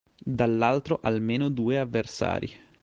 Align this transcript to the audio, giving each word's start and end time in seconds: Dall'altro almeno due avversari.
Dall'altro 0.25 0.99
almeno 1.03 1.49
due 1.49 1.77
avversari. 1.77 2.49